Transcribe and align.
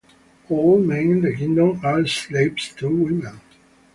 All 0.49 0.79
men 0.79 1.11
in 1.11 1.21
the 1.21 1.31
kingdom 1.35 1.79
are 1.83 2.07
slaves 2.07 2.69
to 2.77 2.89
women. 2.89 3.39